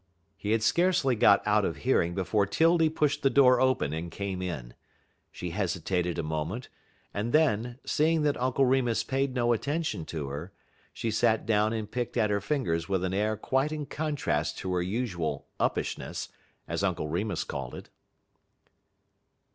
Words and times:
He 0.35 0.53
had 0.53 0.63
scarcely 0.63 1.15
got 1.15 1.45
out 1.45 1.63
of 1.63 1.75
hearing 1.85 2.15
before 2.15 2.47
'Tildy 2.47 2.89
pushed 2.89 3.21
the 3.21 3.29
door 3.29 3.61
open 3.61 3.93
and 3.93 4.09
came 4.09 4.41
in. 4.41 4.73
She 5.31 5.51
hesitated 5.51 6.17
a 6.17 6.23
moment, 6.23 6.69
and 7.13 7.33
then, 7.33 7.77
seeing 7.85 8.23
that 8.23 8.41
Uncle 8.41 8.65
Remus 8.65 9.03
paid 9.03 9.35
no 9.35 9.53
attention 9.53 10.05
to 10.05 10.29
her, 10.29 10.53
she 10.91 11.11
sat 11.11 11.45
down 11.45 11.71
and 11.71 11.91
picked 11.91 12.17
at 12.17 12.31
her 12.31 12.41
fingers 12.41 12.89
with 12.89 13.03
an 13.03 13.13
air 13.13 13.37
quite 13.37 13.71
in 13.71 13.85
contrast 13.85 14.57
to 14.57 14.73
her 14.73 14.81
usual 14.81 15.45
"uppishness," 15.59 16.29
as 16.67 16.83
Uncle 16.83 17.07
Remus 17.07 17.43
called 17.43 17.75
it. 17.75 17.91